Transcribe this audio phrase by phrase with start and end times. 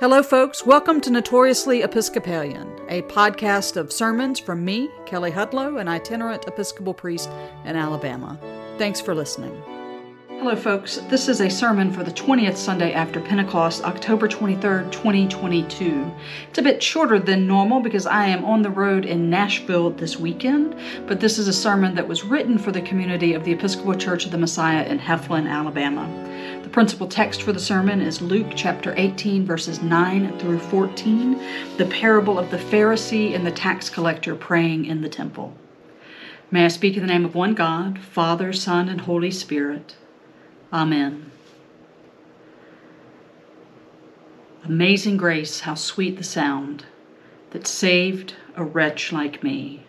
[0.00, 0.64] Hello, folks.
[0.64, 6.94] Welcome to Notoriously Episcopalian, a podcast of sermons from me, Kelley Hudlow, an itinerant Episcopal
[6.94, 7.28] priest
[7.66, 8.38] in Alabama.
[8.78, 9.62] Thanks for listening.
[10.26, 10.96] Hello, folks.
[11.10, 16.10] This is a sermon for the 20th Sunday after Pentecost, October 23rd, 2022.
[16.48, 20.18] It's a bit shorter than normal because I am on the road in Nashville this
[20.18, 23.96] weekend, but this is a sermon that was written for the community of the Episcopal
[23.96, 26.29] Church of the Messiah in Heflin, Alabama.
[26.62, 31.40] The principal text for the sermon is Luke chapter 18, verses 9 through 14,
[31.76, 35.56] the parable of the Pharisee and the tax collector praying in the temple.
[36.50, 39.96] May I speak in the name of one God, Father, Son, and Holy Spirit.
[40.72, 41.30] Amen.
[44.64, 46.84] Amazing grace, how sweet the sound
[47.50, 49.84] that saved a wretch like me.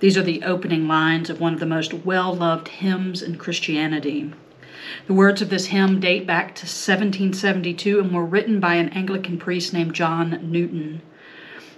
[0.00, 4.32] These are the opening lines of one of the most well loved hymns in Christianity.
[5.06, 9.38] The words of this hymn date back to 1772 and were written by an Anglican
[9.38, 11.02] priest named John Newton.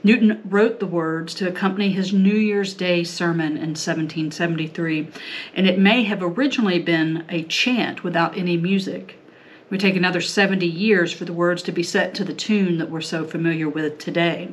[0.02, 5.08] Newton wrote the words to accompany his New Year's Day sermon in 1773,
[5.54, 9.18] and it may have originally been a chant without any music.
[9.64, 12.78] It would take another 70 years for the words to be set to the tune
[12.78, 14.50] that we're so familiar with today.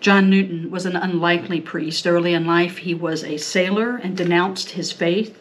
[0.00, 2.06] John Newton was an unlikely priest.
[2.06, 5.38] Early in life, he was a sailor and denounced his faith.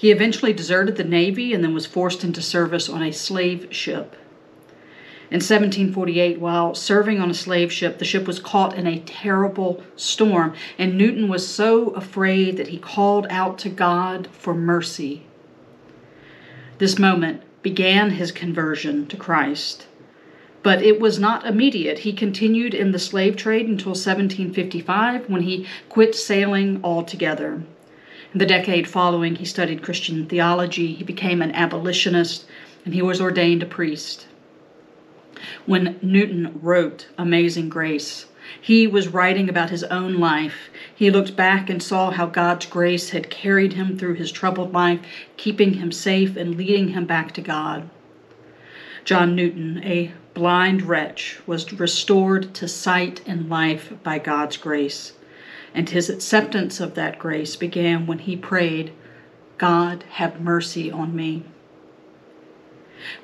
[0.00, 4.16] He eventually deserted the Navy and then was forced into service on a slave ship.
[5.30, 9.82] In 1748, while serving on a slave ship, the ship was caught in a terrible
[9.96, 15.26] storm, and Newton was so afraid that he called out to God for mercy.
[16.78, 19.86] This moment began his conversion to Christ.
[20.62, 21.98] But it was not immediate.
[21.98, 27.64] He continued in the slave trade until 1755 when he quit sailing altogether.
[28.32, 32.44] In the decade following, he studied Christian theology, he became an abolitionist,
[32.84, 34.28] and he was ordained a priest.
[35.66, 38.26] When Newton wrote Amazing Grace,
[38.60, 40.70] he was writing about his own life.
[40.94, 45.00] He looked back and saw how God's grace had carried him through his troubled life,
[45.36, 47.90] keeping him safe and leading him back to God.
[49.04, 55.14] John Newton, a blind wretch, was restored to sight and life by God's grace
[55.74, 58.92] and his acceptance of that grace began when he prayed,
[59.58, 61.44] God, have mercy on me.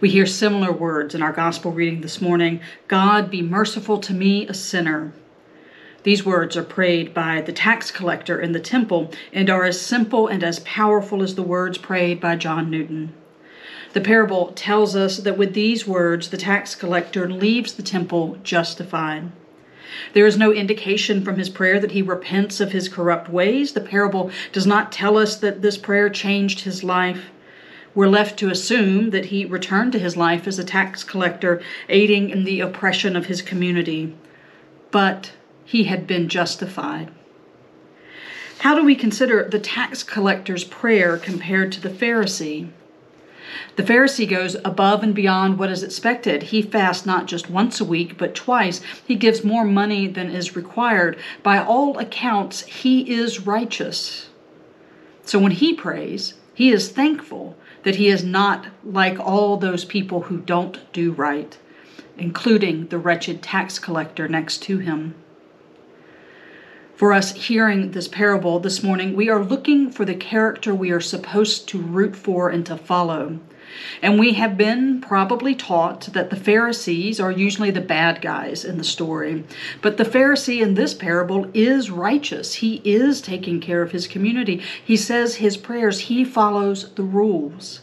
[0.01, 4.47] We hear similar words in our gospel reading this morning God, be merciful to me,
[4.47, 5.12] a sinner.
[6.03, 10.28] These words are prayed by the tax collector in the temple and are as simple
[10.28, 13.13] and as powerful as the words prayed by John Newton.
[13.93, 19.33] The parable tells us that with these words, the tax collector leaves the temple justified.
[20.13, 23.73] There is no indication from his prayer that he repents of his corrupt ways.
[23.73, 27.27] The parable does not tell us that this prayer changed his life.
[27.95, 32.31] We're left to assume that he returned to his life as a tax collector, aiding
[32.31, 34.15] in the oppression of his community.
[34.91, 35.33] But
[35.65, 37.11] he had been justified.
[38.61, 42.71] How do we consider the tax collector's prayer compared to the Pharisee?
[43.77, 46.44] The Pharisee goes above and beyond what is expected.
[46.44, 48.81] He fasts not just once a week, but twice.
[49.06, 51.19] He gives more money than is required.
[51.43, 54.28] By all accounts, he is righteous.
[55.25, 60.22] So when he prays, he is thankful that he is not like all those people
[60.22, 61.56] who don't do right,
[62.16, 65.15] including the wretched tax collector next to him.
[66.97, 71.01] For us hearing this parable this morning, we are looking for the character we are
[71.01, 73.39] supposed to root for and to follow.
[74.01, 78.79] And we have been probably taught that the Pharisees are usually the bad guys in
[78.79, 79.45] the story.
[79.83, 82.55] But the Pharisee in this parable is righteous.
[82.55, 84.63] He is taking care of his community.
[84.83, 87.81] He says his prayers, he follows the rules.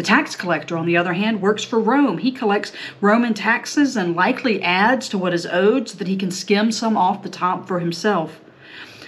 [0.00, 2.16] The tax collector, on the other hand, works for Rome.
[2.16, 2.72] He collects
[3.02, 6.96] Roman taxes and likely adds to what is owed so that he can skim some
[6.96, 8.40] off the top for himself.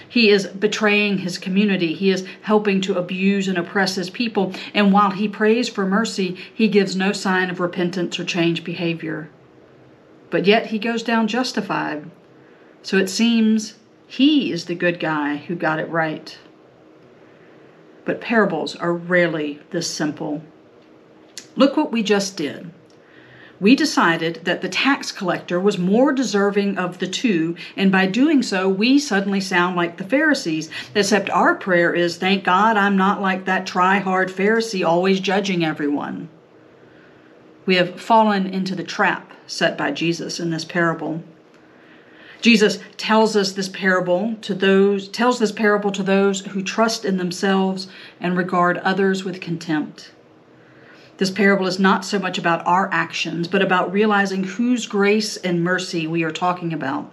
[0.07, 1.95] He is betraying his community.
[1.95, 4.53] He is helping to abuse and oppress his people.
[4.75, 9.31] And while he prays for mercy, he gives no sign of repentance or change behavior.
[10.29, 12.11] But yet he goes down justified.
[12.83, 16.37] So it seems he is the good guy who got it right.
[18.05, 20.43] But parables are rarely this simple.
[21.55, 22.71] Look what we just did.
[23.59, 28.43] We decided that the tax collector was more deserving of the two, and by doing
[28.43, 33.21] so, we suddenly sound like the Pharisees, except our prayer is, Thank God I'm not
[33.21, 36.27] like that try hard Pharisee always judging everyone.
[37.65, 41.23] We have fallen into the trap set by Jesus in this parable.
[42.41, 47.15] Jesus tells us this parable to those tells this parable to those who trust in
[47.15, 47.87] themselves
[48.19, 50.11] and regard others with contempt.
[51.17, 55.63] This parable is not so much about our actions, but about realizing whose grace and
[55.63, 57.11] mercy we are talking about.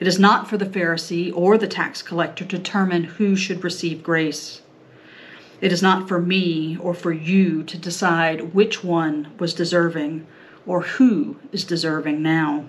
[0.00, 4.02] It is not for the Pharisee or the tax collector to determine who should receive
[4.02, 4.62] grace.
[5.60, 10.26] It is not for me or for you to decide which one was deserving
[10.66, 12.64] or who is deserving now.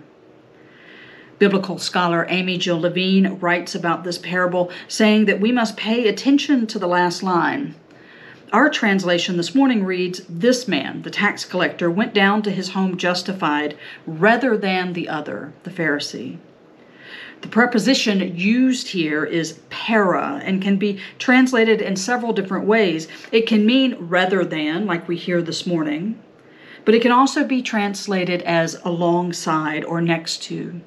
[1.39, 6.67] Biblical scholar Amy Jill Levine writes about this parable, saying that we must pay attention
[6.67, 7.73] to the last line.
[8.53, 12.97] Our translation this morning reads This man, the tax collector, went down to his home
[12.97, 16.37] justified rather than the other, the Pharisee.
[17.41, 23.07] The preposition used here is para and can be translated in several different ways.
[23.31, 26.21] It can mean rather than, like we hear this morning,
[26.85, 30.79] but it can also be translated as alongside or next to.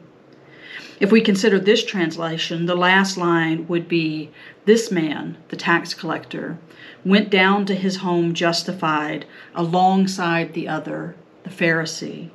[0.99, 4.31] If we consider this translation, the last line would be
[4.65, 6.59] This man, the tax collector,
[7.05, 11.15] went down to his home justified alongside the other,
[11.45, 12.31] the Pharisee.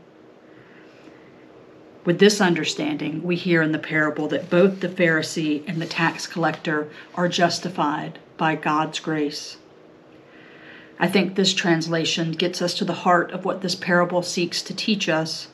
[2.06, 6.26] With this understanding, we hear in the parable that both the Pharisee and the tax
[6.26, 9.58] collector are justified by God's grace.
[11.00, 14.74] I think this translation gets us to the heart of what this parable seeks to
[14.74, 15.48] teach us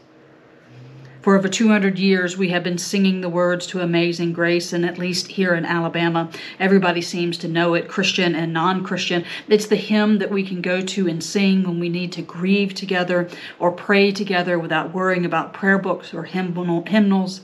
[1.27, 4.97] for over 200 years, we have been singing the words to Amazing Grace, and at
[4.97, 9.25] least here in Alabama, everybody seems to know it, Christian and non Christian.
[9.49, 12.73] It's the hymn that we can go to and sing when we need to grieve
[12.73, 13.27] together
[13.59, 17.41] or pray together without worrying about prayer books or hymnals.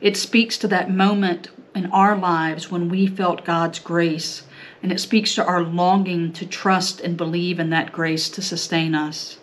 [0.00, 4.44] It speaks to that moment in our lives when we felt God's grace,
[4.82, 8.94] and it speaks to our longing to trust and believe in that grace to sustain
[8.94, 9.36] us.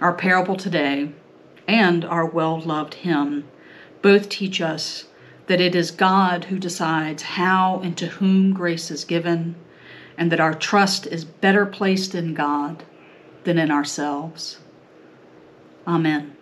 [0.00, 1.14] Our parable today
[1.70, 3.44] and our well loved hymn
[4.02, 5.04] both teach us
[5.46, 9.54] that it is God who decides how and to whom grace is given,
[10.18, 12.82] and that our trust is better placed in God
[13.44, 14.58] than in ourselves.
[15.86, 16.36] Amen.